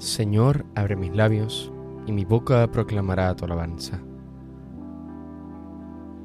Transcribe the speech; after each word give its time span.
Señor, 0.00 0.64
abre 0.74 0.96
mis 0.96 1.14
labios, 1.14 1.70
y 2.06 2.12
mi 2.12 2.24
boca 2.24 2.66
proclamará 2.72 3.36
tu 3.36 3.44
alabanza. 3.44 4.00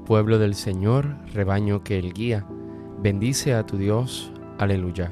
Pueblo 0.06 0.40
del 0.40 0.56
Señor, 0.56 1.18
rebaño 1.34 1.84
que 1.84 2.00
Él 2.00 2.14
guía, 2.14 2.46
bendice 3.04 3.54
a 3.54 3.66
tu 3.66 3.76
Dios, 3.76 4.32
aleluya. 4.60 5.12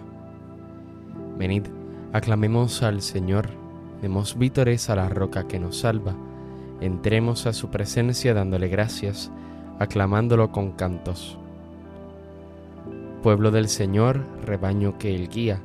Venid, 1.38 1.63
aclamemos 2.13 2.84
al 2.84 3.02
Señor, 3.02 3.49
demos 4.02 4.38
vítores 4.38 4.89
a 4.89 4.95
la 4.95 5.09
roca 5.09 5.45
que 5.45 5.59
nos 5.59 5.80
salva, 5.80 6.16
entremos 6.80 7.45
a 7.48 7.52
su 7.52 7.70
presencia 7.70 8.34
dándole 8.34 8.70
gracias, 8.70 9.30
aclamándolo 9.80 10.53
con 10.53 10.72
cantos. 10.72 11.38
Pueblo 13.23 13.52
del 13.52 13.67
Señor, 13.67 14.22
rebaño 14.45 14.98
que 14.98 15.14
Él 15.14 15.27
guía, 15.27 15.59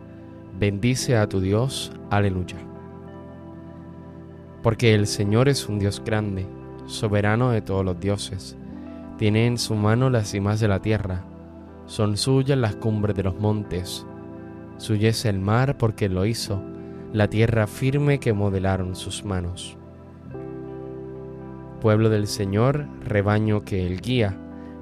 bendice 0.59 1.17
a 1.17 1.29
tu 1.29 1.41
Dios, 1.41 1.93
aleluya. 2.11 2.57
Porque 4.69 4.95
el 4.95 5.07
Señor 5.07 5.49
es 5.49 5.67
un 5.67 5.79
Dios 5.79 6.03
grande, 6.05 6.45
soberano 6.85 7.53
de 7.53 7.63
todos 7.63 7.83
los 7.83 7.99
dioses. 7.99 8.55
Tiene 9.17 9.47
en 9.47 9.57
su 9.57 9.75
mano 9.75 10.11
las 10.11 10.31
cimas 10.31 10.61
de 10.61 10.69
la 10.69 10.83
tierra, 10.83 11.25
son 11.87 12.19
suyas 12.19 12.59
las 12.59 12.77
cumbres 12.77 13.17
de 13.17 13.23
los 13.23 13.41
montes. 13.41 14.05
Suya 14.77 15.09
es 15.09 15.25
el 15.25 15.39
mar 15.39 15.79
porque 15.79 16.11
lo 16.11 16.27
hizo, 16.27 16.61
la 17.15 17.29
tierra 17.29 17.67
firme 17.67 18.21
que 18.21 18.35
modelaron 18.35 18.95
sus 18.95 19.25
manos. 19.25 19.79
Pueblo 21.81 22.11
del 22.11 22.27
Señor, 22.27 22.85
rebaño 23.07 23.65
que 23.65 23.87
Él 23.87 24.03
guía, 24.03 24.37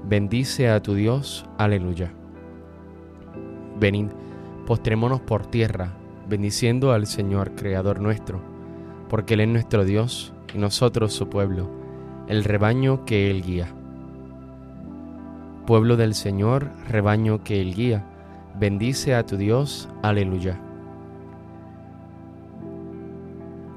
bendice 0.05 0.69
a 0.69 0.83
tu 0.83 0.95
Dios, 0.95 1.47
aleluya. 1.59 2.13
Venid, 3.79 4.09
postrémonos 4.67 5.21
por 5.21 5.47
tierra, 5.47 5.93
bendiciendo 6.29 6.91
al 6.91 7.07
Señor, 7.07 7.55
Creador 7.55 8.01
nuestro 8.01 8.56
porque 9.09 9.35
Él 9.35 9.41
es 9.41 9.49
nuestro 9.49 9.85
Dios 9.85 10.33
y 10.55 10.59
nosotros 10.59 11.13
su 11.13 11.29
pueblo, 11.29 11.69
el 12.29 12.45
rebaño 12.45 13.05
que 13.05 13.31
Él 13.31 13.43
guía. 13.43 13.69
Pueblo 15.67 15.97
del 15.97 16.15
Señor, 16.15 16.71
rebaño 16.89 17.43
que 17.45 17.61
Él 17.61 17.75
guía, 17.75 18.05
bendice 18.59 19.15
a 19.15 19.27
tu 19.27 19.37
Dios, 19.37 19.89
aleluya. 20.03 20.59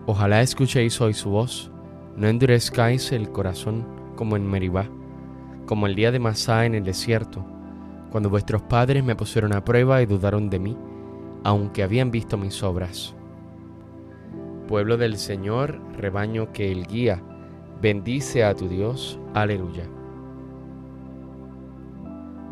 Ojalá 0.05 0.41
escuchéis 0.41 0.99
hoy 1.01 1.13
su 1.13 1.29
voz, 1.29 1.71
no 2.15 2.27
endurezcáis 2.27 3.11
el 3.11 3.29
corazón 3.29 3.85
como 4.15 4.35
en 4.35 4.49
Meribá, 4.49 4.87
como 5.65 5.85
el 5.85 5.95
día 5.95 6.11
de 6.11 6.19
Masá 6.19 6.65
en 6.65 6.75
el 6.75 6.83
desierto, 6.83 7.45
cuando 8.11 8.29
vuestros 8.29 8.61
padres 8.63 9.03
me 9.03 9.15
pusieron 9.15 9.53
a 9.53 9.63
prueba 9.63 10.01
y 10.01 10.07
dudaron 10.07 10.49
de 10.49 10.59
mí, 10.59 10.77
aunque 11.43 11.83
habían 11.83 12.09
visto 12.09 12.37
mis 12.37 12.63
obras 12.63 13.15
pueblo 14.69 14.97
del 14.97 15.17
Señor, 15.17 15.81
rebaño 15.97 16.53
que 16.53 16.71
Él 16.71 16.85
guía, 16.85 17.23
bendice 17.81 18.43
a 18.43 18.53
tu 18.53 18.67
Dios, 18.67 19.19
aleluya. 19.33 19.89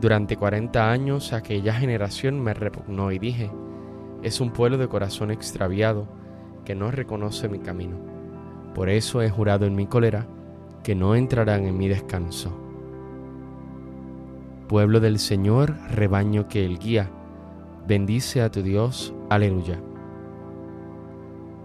Durante 0.02 0.36
cuarenta 0.36 0.90
años 0.90 1.32
aquella 1.32 1.74
generación 1.74 2.42
me 2.42 2.56
repugnó 2.56 3.12
y 3.12 3.20
dije, 3.20 3.52
es 4.24 4.42
un 4.42 4.50
pueblo 4.50 4.80
de 4.80 4.88
corazón 4.88 5.30
extraviado 5.30 6.08
que 6.66 6.74
no 6.74 6.90
reconoce 6.90 7.50
mi 7.50 7.60
camino. 7.60 7.98
Por 8.74 8.90
eso 8.90 9.22
he 9.22 9.30
jurado 9.30 9.68
en 9.68 9.76
mi 9.76 9.86
cólera 9.86 10.26
que 10.82 10.96
no 10.96 11.14
entrarán 11.14 11.66
en 11.68 11.78
mi 11.78 11.88
descanso. 11.88 12.52
Pueblo 14.68 15.02
del 15.02 15.20
Señor, 15.20 15.76
rebaño 15.92 16.48
que 16.48 16.66
Él 16.66 16.80
guía, 16.80 17.12
bendice 17.88 18.42
a 18.42 18.50
tu 18.50 18.64
Dios, 18.64 19.14
aleluya. 19.30 19.80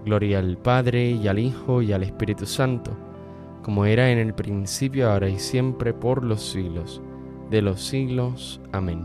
Gloria 0.04 0.40
al 0.40 0.58
Padre 0.58 1.10
y 1.10 1.28
al 1.28 1.38
Hijo 1.38 1.80
y 1.80 1.92
al 1.92 2.02
Espíritu 2.02 2.46
Santo, 2.46 2.90
como 3.62 3.84
era 3.84 4.10
en 4.10 4.18
el 4.18 4.34
principio, 4.34 5.10
ahora 5.10 5.28
y 5.28 5.38
siempre, 5.38 5.94
por 5.94 6.24
los 6.24 6.42
siglos 6.42 7.00
de 7.52 7.62
los 7.62 7.82
siglos. 7.82 8.60
Amén. 8.72 9.04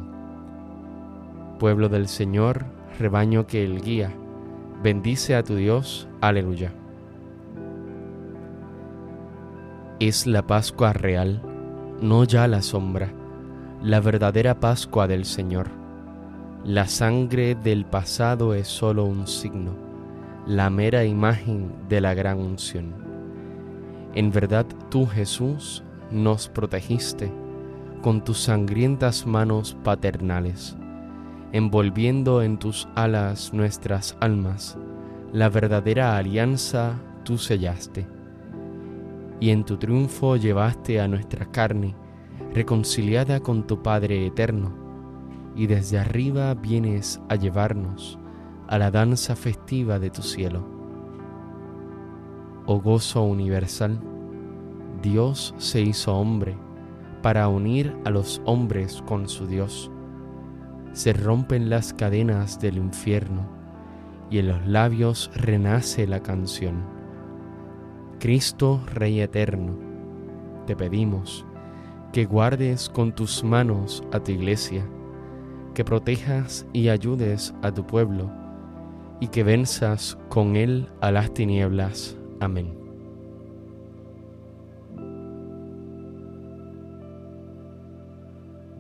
Pueblo 1.60 1.90
del 1.90 2.08
Señor, 2.08 2.66
rebaño 2.98 3.46
que 3.46 3.64
Él 3.64 3.82
guía, 3.82 4.12
bendice 4.82 5.36
a 5.36 5.44
tu 5.44 5.56
Dios. 5.56 6.08
Aleluya. 6.22 6.72
Es 10.00 10.26
la 10.26 10.48
Pascua 10.48 10.94
real, 10.94 11.42
no 12.02 12.24
ya 12.24 12.48
la 12.48 12.62
sombra, 12.62 13.12
la 13.84 14.00
verdadera 14.00 14.60
Pascua 14.60 15.08
del 15.08 15.26
Señor. 15.26 15.68
La 16.64 16.88
sangre 16.88 17.54
del 17.56 17.86
pasado 17.86 18.54
es 18.54 18.68
solo 18.68 19.06
un 19.06 19.28
signo 19.28 19.87
la 20.48 20.70
mera 20.70 21.04
imagen 21.04 21.74
de 21.90 22.00
la 22.00 22.14
gran 22.14 22.40
unción. 22.40 22.96
En 24.16 24.32
verdad 24.32 24.66
tú, 24.90 25.06
Jesús, 25.06 25.84
nos 26.10 26.48
protegiste 26.48 27.30
con 28.02 28.24
tus 28.24 28.40
sangrientas 28.40 29.28
manos 29.28 29.76
paternales, 29.84 30.78
envolviendo 31.52 32.42
en 32.42 32.60
tus 32.60 32.88
alas 32.96 33.54
nuestras 33.54 34.16
almas, 34.22 34.78
la 35.34 35.50
verdadera 35.50 36.16
alianza 36.16 36.94
tú 37.26 37.38
sellaste, 37.38 38.08
y 39.42 39.50
en 39.50 39.66
tu 39.66 39.76
triunfo 39.76 40.38
llevaste 40.38 41.02
a 41.02 41.10
nuestra 41.10 41.46
carne, 41.48 41.94
reconciliada 42.54 43.42
con 43.42 43.68
tu 43.68 43.84
Padre 43.84 44.26
eterno, 44.26 44.74
y 45.58 45.68
desde 45.68 46.00
arriba 46.00 46.54
vienes 46.54 47.20
a 47.28 47.36
llevarnos 47.36 48.18
a 48.68 48.78
la 48.78 48.92
danza 48.92 49.36
festiva 49.36 50.00
de 50.00 50.10
tu 50.10 50.22
cielo. 50.22 50.66
Oh 52.66 52.82
gozo 52.82 53.24
universal, 53.24 54.00
Dios 55.02 55.54
se 55.58 55.82
hizo 55.82 56.16
hombre 56.16 56.58
para 57.22 57.48
unir 57.48 57.96
a 58.06 58.10
los 58.10 58.42
hombres 58.46 59.02
con 59.08 59.30
su 59.30 59.48
Dios. 59.48 59.90
Se 60.92 61.14
rompen 61.14 61.70
las 61.70 61.94
cadenas 61.94 62.60
del 62.60 62.78
infierno 62.78 63.48
y 64.30 64.40
en 64.40 64.48
los 64.48 64.66
labios 64.68 65.32
renace 65.36 66.08
la 66.08 66.22
canción. 66.22 66.84
Cristo 68.20 68.82
Rey 68.94 69.22
eterno, 69.22 69.78
te 70.66 70.76
pedimos 70.76 71.46
que 72.12 72.26
guardes 72.26 72.90
con 72.90 73.14
tus 73.14 73.44
manos 73.44 74.04
a 74.12 74.20
tu 74.20 74.32
iglesia, 74.32 74.86
que 75.74 75.86
protejas 75.86 76.66
y 76.74 76.90
ayudes 76.90 77.54
a 77.62 77.72
tu 77.72 77.86
pueblo, 77.86 78.32
y 79.20 79.28
que 79.28 79.44
venzas 79.44 80.18
con 80.30 80.56
él 80.56 80.90
a 81.02 81.12
las 81.12 81.34
tinieblas. 81.34 82.18
Amén. 82.40 82.78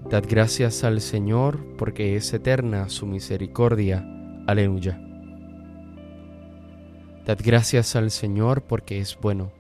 Dad 0.09 0.23
gracias 0.29 0.85
al 0.85 1.01
Señor 1.01 1.75
porque 1.77 2.15
es 2.15 2.33
eterna 2.33 2.87
su 2.87 3.05
misericordia. 3.05 4.07
Aleluya. 4.47 5.01
Dad 7.25 7.39
gracias 7.43 7.93
al 7.97 8.09
Señor 8.09 8.61
porque 8.61 8.99
es 8.99 9.17
bueno, 9.19 9.51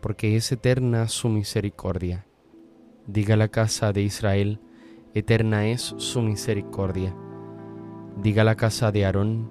porque 0.00 0.36
es 0.36 0.50
eterna 0.52 1.06
su 1.08 1.28
misericordia. 1.28 2.24
Diga 3.06 3.36
la 3.36 3.48
casa 3.48 3.92
de 3.92 4.00
Israel, 4.00 4.58
eterna 5.12 5.66
es 5.66 5.94
su 5.98 6.22
misericordia. 6.22 7.14
Diga 8.22 8.42
la 8.42 8.54
casa 8.54 8.90
de 8.90 9.04
Aarón, 9.04 9.50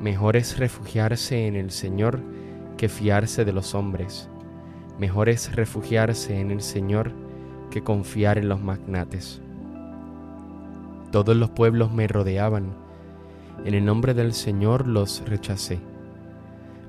Mejor 0.00 0.36
es 0.36 0.58
refugiarse 0.58 1.46
en 1.46 1.56
el 1.56 1.70
Señor 1.70 2.20
que 2.76 2.88
fiarse 2.88 3.44
de 3.44 3.52
los 3.52 3.74
hombres. 3.74 4.28
Mejor 4.98 5.28
es 5.28 5.54
refugiarse 5.56 6.38
en 6.38 6.50
el 6.50 6.60
Señor 6.60 7.12
que 7.70 7.82
confiar 7.82 8.36
en 8.36 8.48
los 8.48 8.60
magnates. 8.60 9.40
Todos 11.12 11.34
los 11.34 11.50
pueblos 11.50 11.92
me 11.92 12.06
rodeaban. 12.08 12.74
En 13.64 13.74
el 13.74 13.84
nombre 13.84 14.12
del 14.12 14.34
Señor 14.34 14.86
los 14.86 15.22
rechacé. 15.26 15.80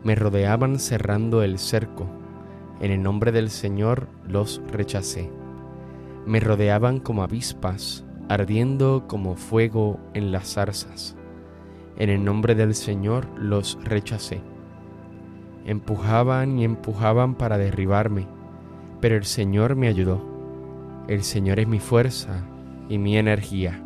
Me 0.04 0.16
rodeaban 0.16 0.80
cerrando 0.80 1.44
el 1.44 1.60
cerco. 1.60 2.08
En 2.82 2.92
el 2.92 3.02
nombre 3.02 3.32
del 3.32 3.50
Señor 3.50 4.08
los 4.28 4.62
rechacé. 4.72 5.32
Me 6.26 6.42
rodeaban 6.42 7.00
como 7.00 7.24
avispas, 7.24 8.06
ardiendo 8.28 9.06
como 9.08 9.38
fuego 9.38 9.98
en 10.14 10.34
las 10.34 10.54
zarzas. 10.54 11.16
En 11.98 12.10
el 12.10 12.24
nombre 12.24 12.54
del 12.54 12.76
Señor 12.76 13.28
los 13.40 13.80
rechacé. 13.84 14.42
Empujaban 15.66 16.60
y 16.60 16.64
empujaban 16.64 17.36
para 17.36 17.58
derribarme, 17.58 18.28
pero 19.02 19.16
el 19.16 19.26
Señor 19.26 19.76
me 19.76 19.88
ayudó. 19.88 20.22
El 21.08 21.24
Señor 21.24 21.60
es 21.60 21.68
mi 21.68 21.80
fuerza 21.80 22.44
y 22.88 23.00
mi 23.00 23.18
energía. 23.18 23.82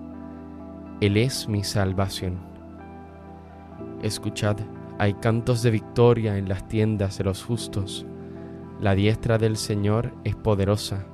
Él 0.99 1.15
es 1.15 1.47
mi 1.47 1.63
salvación. 1.63 2.37
Escuchad, 4.01 4.57
hay 4.99 5.13
cantos 5.13 5.63
de 5.63 5.71
victoria 5.71 6.37
en 6.37 6.49
las 6.49 6.67
tiendas 6.67 7.17
de 7.17 7.23
los 7.23 7.43
justos. 7.43 8.05
La 8.79 8.93
diestra 8.93 9.37
del 9.37 9.55
Señor 9.55 10.13
es 10.23 10.35
poderosa. 10.35 11.05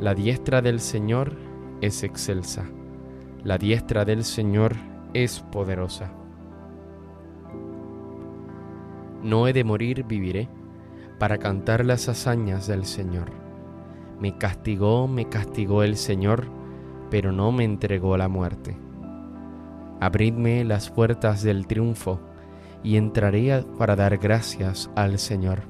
La 0.00 0.14
diestra 0.14 0.60
del 0.60 0.80
Señor 0.80 1.32
es 1.80 2.02
excelsa. 2.02 2.66
La 3.42 3.58
diestra 3.58 4.04
del 4.04 4.22
Señor 4.22 4.74
es 5.14 5.40
poderosa. 5.40 6.10
No 9.26 9.48
he 9.48 9.52
de 9.52 9.64
morir, 9.64 10.04
viviré, 10.04 10.48
para 11.18 11.38
cantar 11.38 11.84
las 11.84 12.08
hazañas 12.08 12.68
del 12.68 12.84
Señor. 12.84 13.32
Me 14.20 14.38
castigó, 14.38 15.08
me 15.08 15.28
castigó 15.28 15.82
el 15.82 15.96
Señor, 15.96 16.46
pero 17.10 17.32
no 17.32 17.50
me 17.50 17.64
entregó 17.64 18.16
la 18.16 18.28
muerte. 18.28 18.76
Abridme 19.98 20.62
las 20.62 20.90
puertas 20.90 21.42
del 21.42 21.66
triunfo, 21.66 22.20
y 22.84 22.96
entraré 22.96 23.64
para 23.76 23.96
dar 23.96 24.16
gracias 24.18 24.92
al 24.94 25.18
Señor. 25.18 25.62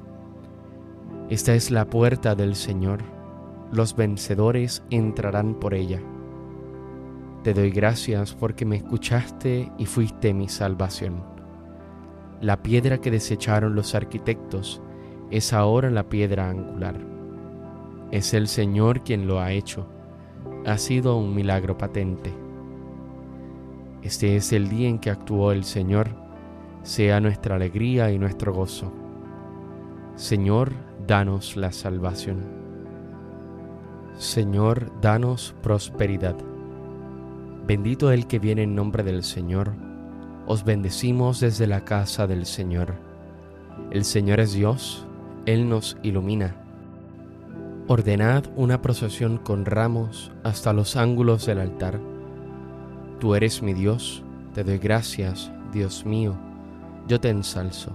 Esta 1.31 1.55
es 1.55 1.71
la 1.71 1.85
puerta 1.85 2.35
del 2.35 2.55
Señor, 2.55 2.99
los 3.71 3.95
vencedores 3.95 4.83
entrarán 4.91 5.55
por 5.55 5.73
ella. 5.73 5.99
Te 7.43 7.55
doy 7.55 7.71
gracias 7.71 8.35
porque 8.35 8.65
me 8.65 8.75
escuchaste 8.75 9.71
y 9.79 9.87
fuiste 9.87 10.35
mi 10.35 10.47
salvación. 10.47 11.36
La 12.41 12.61
piedra 12.61 12.99
que 12.99 13.09
desecharon 13.09 13.73
los 13.73 13.95
arquitectos 13.95 14.81
es 15.31 15.53
ahora 15.53 15.89
la 15.89 16.07
piedra 16.07 16.49
angular. 16.49 16.95
Es 18.11 18.33
el 18.35 18.47
Señor 18.47 19.03
quien 19.03 19.27
lo 19.27 19.39
ha 19.39 19.51
hecho. 19.51 19.87
Ha 20.65 20.77
sido 20.77 21.17
un 21.17 21.33
milagro 21.33 21.77
patente. 21.77 22.31
Este 24.03 24.35
es 24.35 24.53
el 24.53 24.69
día 24.69 24.87
en 24.87 24.99
que 24.99 25.09
actuó 25.09 25.51
el 25.51 25.63
Señor, 25.63 26.09
sea 26.83 27.19
nuestra 27.19 27.55
alegría 27.55 28.11
y 28.11 28.19
nuestro 28.19 28.53
gozo. 28.53 28.93
Señor, 30.15 30.71
danos 31.07 31.57
la 31.57 31.71
salvación. 31.71 32.43
Señor, 34.15 34.91
danos 35.01 35.55
prosperidad. 35.63 36.35
Bendito 37.65 38.11
el 38.11 38.27
que 38.27 38.39
viene 38.39 38.63
en 38.63 38.75
nombre 38.75 39.03
del 39.03 39.23
Señor. 39.23 39.86
Os 40.47 40.63
bendecimos 40.63 41.39
desde 41.39 41.67
la 41.67 41.85
casa 41.85 42.25
del 42.25 42.45
Señor. 42.45 42.95
El 43.91 44.05
Señor 44.05 44.39
es 44.39 44.53
Dios, 44.53 45.05
Él 45.45 45.69
nos 45.69 45.97
ilumina. 46.01 46.55
Ordenad 47.87 48.45
una 48.55 48.81
procesión 48.81 49.37
con 49.37 49.65
ramos 49.65 50.31
hasta 50.43 50.73
los 50.73 50.95
ángulos 50.95 51.45
del 51.45 51.59
altar 51.59 51.99
Tú 53.19 53.33
eres 53.33 53.63
mi 53.63 53.73
Dios, 53.73 54.23
te 54.53 54.63
doy 54.63 54.77
gracias, 54.77 55.51
Dios 55.73 56.05
mío, 56.05 56.37
yo 57.07 57.19
te 57.19 57.29
ensalzo. 57.29 57.91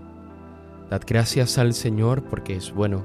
Dad 0.90 1.02
gracias 1.06 1.58
al 1.58 1.74
Señor 1.74 2.24
porque 2.24 2.56
es 2.56 2.74
bueno, 2.74 3.04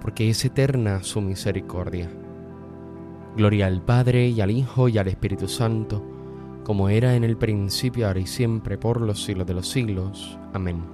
porque 0.00 0.30
es 0.30 0.44
eterna 0.44 1.02
su 1.02 1.20
misericordia. 1.20 2.08
Gloria 3.36 3.66
al 3.66 3.82
Padre 3.82 4.28
y 4.28 4.40
al 4.40 4.52
Hijo 4.52 4.88
y 4.88 4.98
al 4.98 5.08
Espíritu 5.08 5.48
Santo, 5.48 6.00
como 6.68 6.90
era 6.90 7.14
en 7.14 7.24
el 7.24 7.38
principio, 7.38 8.06
ahora 8.06 8.20
y 8.20 8.26
siempre, 8.26 8.76
por 8.76 9.00
los 9.00 9.24
siglos 9.24 9.46
de 9.46 9.54
los 9.54 9.70
siglos. 9.70 10.38
Amén. 10.52 10.84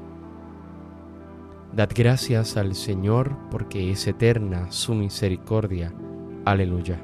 Dad 1.74 1.88
gracias 1.92 2.56
al 2.56 2.76
Señor 2.76 3.36
porque 3.50 3.90
es 3.90 4.06
eterna 4.06 4.70
su 4.70 4.94
misericordia. 4.94 5.92
Aleluya. 6.44 7.00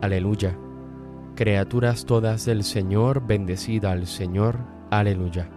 Aleluya. 0.00 0.56
Criaturas 1.34 2.06
todas 2.06 2.46
del 2.46 2.64
Señor, 2.64 3.26
bendecida 3.26 3.92
al 3.92 4.06
Señor. 4.06 4.56
Aleluya. 4.88 5.50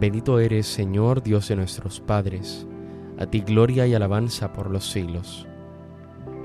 Bendito 0.00 0.40
eres, 0.40 0.66
Señor, 0.66 1.22
Dios 1.22 1.46
de 1.46 1.54
nuestros 1.54 2.00
padres. 2.00 2.66
A 3.20 3.26
ti 3.26 3.42
gloria 3.42 3.86
y 3.86 3.94
alabanza 3.94 4.52
por 4.52 4.68
los 4.68 4.90
siglos. 4.90 5.46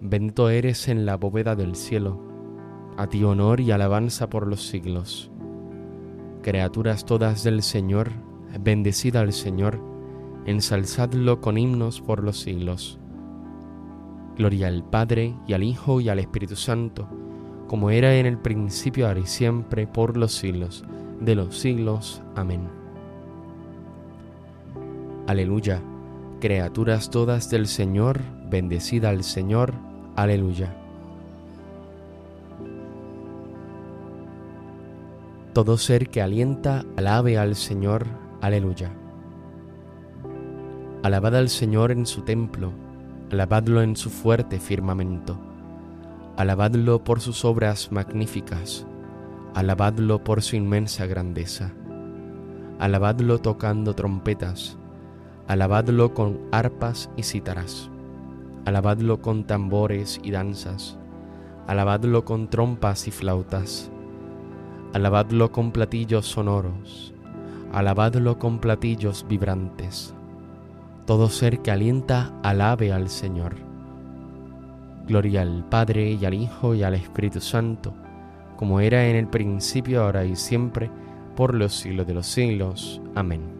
Bendito 0.00 0.48
eres 0.48 0.88
en 0.88 1.04
la 1.04 1.16
bóveda 1.16 1.54
del 1.56 1.76
cielo, 1.76 2.18
a 2.96 3.06
ti 3.06 3.22
honor 3.22 3.60
y 3.60 3.70
alabanza 3.70 4.30
por 4.30 4.46
los 4.46 4.66
siglos. 4.66 5.30
Criaturas 6.42 7.04
todas 7.04 7.44
del 7.44 7.62
Señor, 7.62 8.10
bendecida 8.58 9.20
al 9.20 9.34
Señor, 9.34 9.78
ensalzadlo 10.46 11.42
con 11.42 11.58
himnos 11.58 12.00
por 12.00 12.24
los 12.24 12.40
siglos. 12.40 12.98
Gloria 14.38 14.68
al 14.68 14.82
Padre 14.84 15.34
y 15.46 15.52
al 15.52 15.62
Hijo 15.62 16.00
y 16.00 16.08
al 16.08 16.18
Espíritu 16.18 16.56
Santo, 16.56 17.06
como 17.68 17.90
era 17.90 18.16
en 18.16 18.24
el 18.24 18.38
principio, 18.38 19.06
ahora 19.06 19.20
y 19.20 19.26
siempre, 19.26 19.86
por 19.86 20.16
los 20.16 20.32
siglos 20.32 20.82
de 21.20 21.34
los 21.34 21.58
siglos. 21.58 22.22
Amén. 22.34 22.62
Aleluya. 25.26 25.82
Criaturas 26.40 27.10
todas 27.10 27.50
del 27.50 27.66
Señor, 27.66 28.20
bendecida 28.48 29.10
al 29.10 29.22
Señor. 29.22 29.89
Aleluya. 30.20 30.70
Todo 35.54 35.78
ser 35.78 36.10
que 36.10 36.20
alienta, 36.20 36.84
alabe 36.98 37.38
al 37.38 37.56
Señor. 37.56 38.04
Aleluya. 38.42 38.92
Alabad 41.02 41.36
al 41.36 41.48
Señor 41.48 41.90
en 41.90 42.04
su 42.04 42.20
templo, 42.20 42.70
alabadlo 43.32 43.80
en 43.80 43.96
su 43.96 44.10
fuerte 44.10 44.60
firmamento, 44.60 45.38
alabadlo 46.36 47.02
por 47.02 47.22
sus 47.22 47.46
obras 47.46 47.90
magníficas, 47.90 48.84
alabadlo 49.54 50.22
por 50.22 50.42
su 50.42 50.54
inmensa 50.54 51.06
grandeza, 51.06 51.72
alabadlo 52.78 53.38
tocando 53.38 53.94
trompetas, 53.94 54.76
alabadlo 55.48 56.12
con 56.12 56.40
arpas 56.52 57.08
y 57.16 57.22
cítaras, 57.22 57.90
alabadlo 58.64 59.20
con 59.20 59.44
tambores 59.44 60.20
y 60.22 60.30
danzas, 60.30 60.98
alabadlo 61.66 62.24
con 62.24 62.48
trompas 62.48 63.08
y 63.08 63.10
flautas, 63.10 63.90
alabadlo 64.92 65.52
con 65.52 65.72
platillos 65.72 66.26
sonoros, 66.26 67.14
alabadlo 67.72 68.38
con 68.38 68.58
platillos 68.58 69.26
vibrantes 69.28 70.14
todo 71.10 71.28
ser 71.28 71.58
que 71.58 71.72
alienta, 71.72 72.30
alabe 72.44 72.92
al 72.92 73.08
Señor. 73.08 73.56
Gloria 75.08 75.42
al 75.42 75.64
Padre 75.68 76.12
y 76.12 76.24
al 76.24 76.34
Hijo 76.34 76.76
y 76.76 76.84
al 76.84 76.94
Espíritu 76.94 77.40
Santo, 77.40 77.92
como 78.56 78.78
era 78.78 79.08
en 79.08 79.16
el 79.16 79.26
principio, 79.26 80.04
ahora 80.04 80.24
y 80.24 80.36
siempre, 80.36 80.88
por 81.34 81.56
los 81.56 81.74
siglos 81.74 82.06
de 82.06 82.14
los 82.14 82.26
siglos. 82.26 83.02
Amén. 83.16 83.59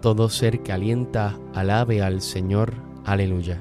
Todo 0.00 0.30
ser 0.30 0.62
que 0.62 0.72
alienta, 0.72 1.38
alabe 1.54 2.02
al 2.02 2.22
Señor. 2.22 2.72
Aleluya. 3.04 3.60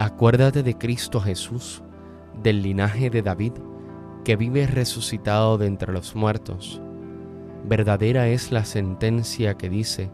Acuérdate 0.00 0.64
de 0.64 0.76
Cristo 0.76 1.20
Jesús, 1.20 1.80
del 2.42 2.62
linaje 2.62 3.08
de 3.08 3.22
David, 3.22 3.52
que 4.24 4.34
vive 4.34 4.66
resucitado 4.66 5.58
de 5.58 5.66
entre 5.66 5.92
los 5.92 6.16
muertos. 6.16 6.80
Verdadera 7.64 8.28
es 8.28 8.52
la 8.52 8.64
sentencia 8.64 9.56
que 9.56 9.68
dice, 9.68 10.10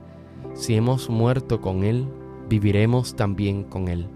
si 0.55 0.75
hemos 0.75 1.09
muerto 1.09 1.61
con 1.61 1.85
Él, 1.85 2.07
viviremos 2.49 3.17
también 3.17 3.65
con 3.65 3.89
Él. 3.89 4.07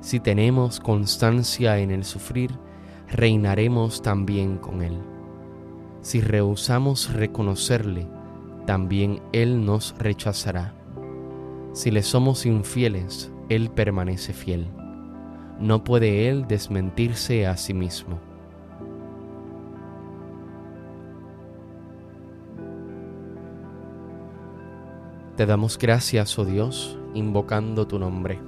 Si 0.00 0.20
tenemos 0.20 0.80
constancia 0.80 1.78
en 1.78 1.90
el 1.90 2.04
sufrir, 2.04 2.50
reinaremos 3.08 4.02
también 4.02 4.58
con 4.58 4.82
Él. 4.82 4.98
Si 6.00 6.20
rehusamos 6.20 7.12
reconocerle, 7.12 8.06
también 8.66 9.20
Él 9.32 9.64
nos 9.64 9.94
rechazará. 9.98 10.74
Si 11.72 11.90
le 11.90 12.02
somos 12.02 12.46
infieles, 12.46 13.32
Él 13.48 13.70
permanece 13.70 14.32
fiel 14.32 14.66
no 15.62 15.84
puede 15.84 16.28
él 16.28 16.46
desmentirse 16.48 17.46
a 17.46 17.56
sí 17.56 17.72
mismo. 17.72 18.18
Te 25.36 25.46
damos 25.46 25.78
gracias, 25.78 26.38
oh 26.38 26.44
Dios, 26.44 26.98
invocando 27.14 27.86
tu 27.86 27.98
nombre. 27.98 28.38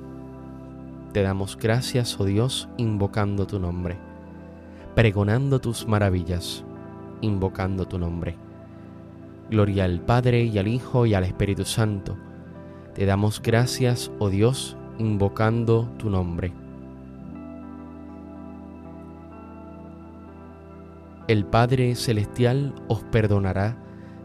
Te 1.12 1.22
damos 1.22 1.56
gracias, 1.56 2.18
oh 2.20 2.24
Dios, 2.24 2.68
invocando 2.76 3.46
tu 3.46 3.58
nombre, 3.58 3.96
pregonando 4.94 5.60
tus 5.60 5.88
maravillas, 5.88 6.64
invocando 7.20 7.86
tu 7.86 7.98
nombre. 7.98 8.36
Gloria 9.50 9.84
al 9.84 10.00
Padre 10.00 10.44
y 10.44 10.58
al 10.58 10.68
Hijo 10.68 11.06
y 11.06 11.14
al 11.14 11.24
Espíritu 11.24 11.64
Santo. 11.64 12.16
Te 12.94 13.06
damos 13.06 13.40
gracias, 13.40 14.10
oh 14.18 14.28
Dios, 14.28 14.76
invocando 14.98 15.88
tu 15.98 16.10
nombre. 16.10 16.52
el 21.26 21.46
Padre 21.46 21.94
Celestial 21.94 22.74
os 22.88 23.02
perdonará 23.04 23.76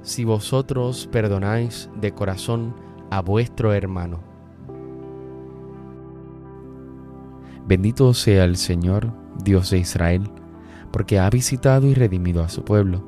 si 0.10 0.24
vosotros 0.24 1.08
perdonáis 1.12 1.88
de 2.01 2.12
corazón 2.13 2.74
a 3.12 3.22
vuestro 3.22 3.74
hermano. 3.74 4.20
Bendito 7.68 8.16
sea 8.16 8.46
el 8.46 8.58
Señor, 8.58 9.13
Dios 9.44 9.70
de 9.70 9.78
Israel, 9.78 10.24
porque 10.92 11.20
ha 11.20 11.30
visitado 11.30 11.86
y 11.86 11.94
redimido 11.94 12.44
a 12.44 12.50
su 12.50 12.66
pueblo, 12.66 13.04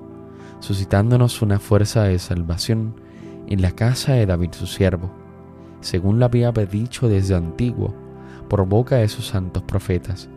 suscitándonos 0.60 1.42
una 1.42 1.58
fuerza 1.58 2.04
de 2.04 2.20
salvación 2.20 2.94
en 3.48 3.64
la 3.64 3.72
casa 3.72 4.14
de 4.14 4.28
David 4.28 4.52
su 4.52 4.68
siervo, 4.68 5.12
según 5.80 6.20
lo 6.20 6.26
había 6.26 6.52
dicho 6.52 7.10
desde 7.10 7.34
antiguo, 7.34 7.96
por 8.48 8.68
boca 8.68 8.98
de 8.98 9.08
sus 9.08 9.26
santos 9.26 9.64
profetas. 9.64 10.30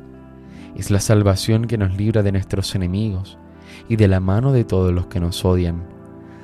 Es 0.75 0.91
la 0.91 1.01
salvación 1.01 1.67
que 1.67 1.77
nos 1.77 1.95
libra 1.95 2.23
de 2.23 2.33
nuestros 2.33 2.75
enemigos 2.75 3.37
y 3.87 3.97
de 3.97 4.09
la 4.09 4.21
mano 4.21 4.51
de 4.53 4.65
todos 4.65 4.95
los 4.95 5.09
que 5.09 5.21
nos 5.21 5.45
odian. 5.45 5.94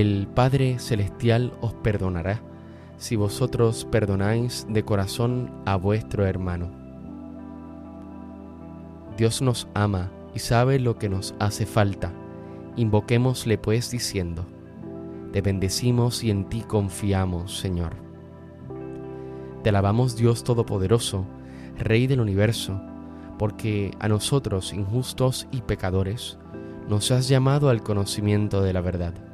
el 0.00 0.26
Padre 0.26 0.78
Celestial 0.78 1.52
os 1.60 1.74
perdonará 1.74 2.40
si 2.96 3.14
vosotros 3.14 3.84
perdonáis 3.84 4.66
de 4.70 4.86
corazón 4.86 5.50
a 5.66 5.76
vuestro 5.76 6.24
hermano. 6.24 6.70
Dios 9.18 9.42
nos 9.42 9.68
ama 9.74 10.10
y 10.34 10.38
sabe 10.38 10.78
lo 10.78 10.98
que 10.98 11.10
nos 11.10 11.34
hace 11.38 11.66
falta. 11.66 12.10
Invoquémosle 12.76 13.58
pues 13.58 13.90
diciendo, 13.90 14.46
Te 15.30 15.42
bendecimos 15.42 16.24
y 16.24 16.30
en 16.30 16.48
ti 16.48 16.62
confiamos, 16.62 17.58
Señor. 17.58 17.92
Te 19.62 19.68
alabamos 19.68 20.16
Dios 20.16 20.42
Todopoderoso, 20.42 21.26
Rey 21.76 22.06
del 22.06 22.22
universo, 22.22 22.80
porque 23.38 23.90
a 24.00 24.08
nosotros, 24.08 24.72
injustos 24.72 25.48
y 25.52 25.60
pecadores, 25.60 26.38
nos 26.88 27.10
has 27.10 27.28
llamado 27.28 27.68
al 27.68 27.82
conocimiento 27.82 28.62
de 28.62 28.72
la 28.72 28.80
verdad 28.80 29.31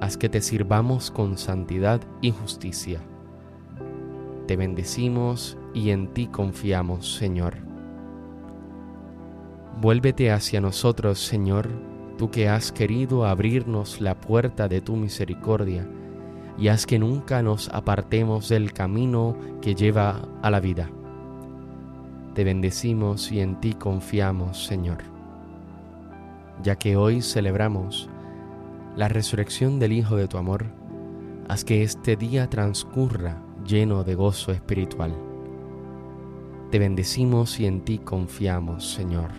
haz 0.00 0.16
que 0.16 0.28
te 0.28 0.40
sirvamos 0.40 1.10
con 1.10 1.38
santidad 1.38 2.00
y 2.20 2.30
justicia. 2.30 3.00
Te 4.46 4.56
bendecimos 4.56 5.56
y 5.72 5.90
en 5.90 6.08
ti 6.08 6.26
confiamos, 6.26 7.14
Señor. 7.14 7.54
Vuélvete 9.80 10.30
hacia 10.30 10.60
nosotros, 10.60 11.18
Señor, 11.18 11.68
tú 12.18 12.30
que 12.30 12.48
has 12.48 12.70
querido 12.70 13.26
abrirnos 13.26 14.00
la 14.00 14.20
puerta 14.20 14.68
de 14.68 14.80
tu 14.80 14.96
misericordia, 14.96 15.86
y 16.56 16.68
haz 16.68 16.86
que 16.86 16.98
nunca 16.98 17.42
nos 17.42 17.68
apartemos 17.70 18.48
del 18.48 18.72
camino 18.72 19.36
que 19.60 19.74
lleva 19.74 20.22
a 20.42 20.50
la 20.50 20.60
vida. 20.60 20.88
Te 22.34 22.44
bendecimos 22.44 23.32
y 23.32 23.40
en 23.40 23.60
ti 23.60 23.74
confiamos, 23.74 24.64
Señor. 24.64 24.98
Ya 26.62 26.76
que 26.76 26.96
hoy 26.96 27.22
celebramos 27.22 28.08
la 28.96 29.08
resurrección 29.08 29.78
del 29.78 29.92
Hijo 29.92 30.16
de 30.16 30.28
tu 30.28 30.38
amor, 30.38 30.66
haz 31.48 31.64
que 31.64 31.82
este 31.82 32.16
día 32.16 32.48
transcurra 32.48 33.42
lleno 33.66 34.04
de 34.04 34.14
gozo 34.14 34.52
espiritual. 34.52 35.14
Te 36.70 36.78
bendecimos 36.78 37.58
y 37.58 37.66
en 37.66 37.80
ti 37.80 37.98
confiamos, 37.98 38.92
Señor. 38.92 39.30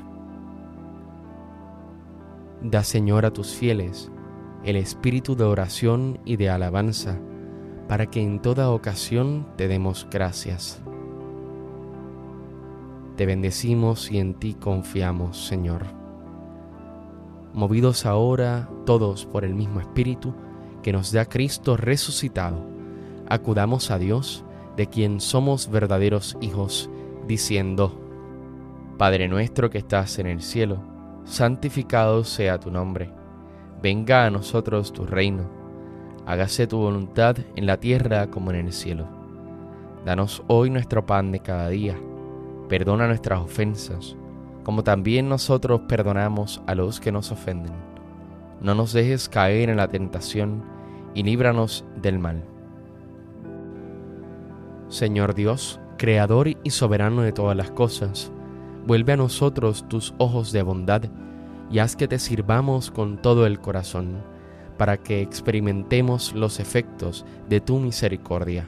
Da, 2.62 2.83
Señor, 2.83 3.25
a 3.25 3.31
tus 3.31 3.53
fieles 3.55 4.12
el 4.63 4.77
espíritu 4.77 5.35
de 5.35 5.43
oración 5.43 6.19
y 6.25 6.38
de 6.38 6.50
alabanza, 6.50 7.19
para 7.88 8.07
que 8.07 8.21
en 8.21 8.41
toda 8.41 8.71
ocasión 8.71 9.45
te 9.57 9.67
demos 9.67 10.07
gracias. 10.09 10.81
Te 13.15 13.27
bendecimos 13.27 14.12
y 14.12 14.17
en 14.17 14.33
ti 14.33 14.55
confiamos, 14.55 15.45
Señor 15.45 16.04
movidos 17.55 18.05
ahora 18.05 18.69
todos 18.85 19.25
por 19.25 19.45
el 19.45 19.55
mismo 19.55 19.79
Espíritu 19.79 20.35
que 20.83 20.91
nos 20.91 21.12
da 21.12 21.25
Cristo 21.25 21.77
resucitado, 21.77 22.63
acudamos 23.27 23.89
a 23.89 23.97
Dios, 23.97 24.43
de 24.75 24.88
quien 24.88 25.21
somos 25.21 25.71
verdaderos 25.71 26.38
hijos, 26.41 26.89
diciendo, 27.27 28.00
Padre 28.97 29.27
nuestro 29.29 29.69
que 29.69 29.77
estás 29.77 30.19
en 30.19 30.27
el 30.27 30.41
cielo, 30.41 30.79
santificado 31.24 32.24
sea 32.25 32.59
tu 32.59 32.71
nombre, 32.71 33.09
venga 33.81 34.25
a 34.25 34.29
nosotros 34.29 34.91
tu 34.91 35.05
reino, 35.05 35.50
hágase 36.25 36.67
tu 36.67 36.77
voluntad 36.77 37.38
en 37.55 37.65
la 37.65 37.77
tierra 37.77 38.27
como 38.29 38.51
en 38.51 38.57
el 38.57 38.74
cielo. 38.74 39.07
Danos 40.05 40.43
hoy 40.47 40.69
nuestro 40.69 41.05
pan 41.05 41.31
de 41.31 41.39
cada 41.39 41.69
día, 41.69 41.97
perdona 42.67 43.07
nuestras 43.07 43.39
ofensas, 43.39 44.17
como 44.65 44.84
también 44.84 45.29
nosotros 45.29 45.81
perdonamos 45.88 46.62
a 46.65 46.74
los 46.74 47.00
que 47.00 47.12
nos 47.12 47.31
ofenden. 47.31 47.72
No 48.62 48.74
nos 48.74 48.93
dejes 48.93 49.29
caer 49.29 49.69
en 49.69 49.77
la 49.77 49.88
tentación 49.88 50.63
y 51.13 51.22
líbranos 51.22 51.86
del 52.01 52.17
mal. 52.17 52.43
Señor 54.89 55.36
Dios, 55.36 55.79
Creador 55.98 56.48
y 56.48 56.69
soberano 56.72 57.22
de 57.22 57.31
todas 57.31 57.55
las 57.55 57.69
cosas, 57.69 58.31
vuelve 58.88 59.13
a 59.13 59.17
nosotros 59.17 59.88
tus 59.88 60.15
ojos 60.17 60.51
de 60.51 60.63
bondad 60.63 61.03
y 61.69 61.77
haz 61.77 61.95
que 61.95 62.07
te 62.07 62.17
sirvamos 62.17 62.89
con 62.89 63.22
todo 63.22 63.45
el 63.45 63.60
corazón, 63.60 64.24
para 64.77 64.98
que 64.98 65.22
experimentemos 65.22 66.34
los 66.34 66.60
efectos 66.60 67.24
de 67.48 67.62
tu 67.62 67.79
misericordia. 67.79 68.67